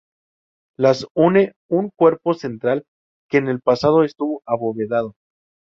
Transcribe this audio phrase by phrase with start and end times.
[0.79, 2.85] Las une un cuerpo central,
[3.29, 5.13] que en el pasado estuvo abovedado.